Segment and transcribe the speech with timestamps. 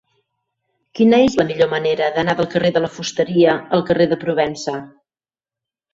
[0.99, 4.79] Quina és la millor manera d'anar del carrer de la Fusteria al carrer de Provença?